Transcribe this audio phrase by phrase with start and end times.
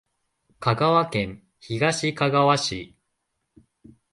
[0.59, 2.95] 香川県東かがわ市